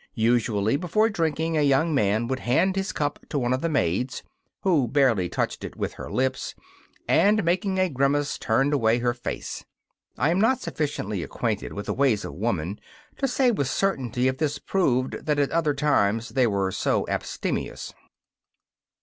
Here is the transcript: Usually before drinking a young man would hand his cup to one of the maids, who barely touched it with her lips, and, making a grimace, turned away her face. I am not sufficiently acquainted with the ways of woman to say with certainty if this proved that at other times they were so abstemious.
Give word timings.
Usually 0.15 0.77
before 0.77 1.09
drinking 1.11 1.55
a 1.55 1.61
young 1.61 1.93
man 1.93 2.25
would 2.27 2.39
hand 2.39 2.75
his 2.75 2.91
cup 2.91 3.19
to 3.29 3.37
one 3.37 3.53
of 3.53 3.61
the 3.61 3.69
maids, 3.69 4.23
who 4.63 4.87
barely 4.87 5.29
touched 5.29 5.63
it 5.63 5.75
with 5.75 5.93
her 5.93 6.09
lips, 6.09 6.55
and, 7.07 7.43
making 7.43 7.77
a 7.77 7.87
grimace, 7.87 8.39
turned 8.39 8.73
away 8.73 8.97
her 8.97 9.13
face. 9.13 9.63
I 10.17 10.31
am 10.31 10.41
not 10.41 10.59
sufficiently 10.59 11.21
acquainted 11.21 11.73
with 11.73 11.85
the 11.85 11.93
ways 11.93 12.25
of 12.25 12.33
woman 12.33 12.79
to 13.19 13.27
say 13.27 13.51
with 13.51 13.67
certainty 13.67 14.27
if 14.27 14.39
this 14.39 14.57
proved 14.57 15.27
that 15.27 15.37
at 15.37 15.51
other 15.51 15.75
times 15.75 16.29
they 16.29 16.47
were 16.47 16.71
so 16.71 17.05
abstemious. 17.07 17.93